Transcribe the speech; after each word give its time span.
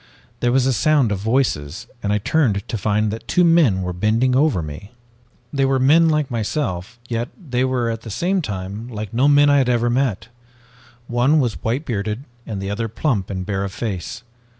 "There 0.39 0.51
was 0.51 0.65
a 0.65 0.73
sound 0.73 1.11
of 1.11 1.19
voices, 1.19 1.85
and 2.01 2.11
I 2.11 2.17
turned 2.17 2.67
to 2.67 2.75
find 2.79 3.11
that 3.11 3.27
two 3.27 3.43
men 3.43 3.83
were 3.83 3.93
bending 3.93 4.35
over 4.35 4.63
me. 4.63 4.93
They 5.53 5.63
were 5.63 5.77
men 5.77 6.09
like 6.09 6.31
myself, 6.31 6.97
yet 7.07 7.29
they 7.39 7.63
were 7.63 7.91
at 7.91 8.01
the 8.01 8.09
same 8.09 8.41
time 8.41 8.87
like 8.87 9.13
no 9.13 9.27
men 9.27 9.51
I 9.51 9.59
had 9.59 9.69
ever 9.69 9.91
met! 9.91 10.29
One 11.05 11.39
was 11.39 11.61
white 11.63 11.85
bearded 11.85 12.23
and 12.47 12.59
the 12.59 12.71
other 12.71 12.87
plump 12.87 13.29
and 13.29 13.45
bare 13.45 13.63
of 13.63 13.73
face. 13.73 14.23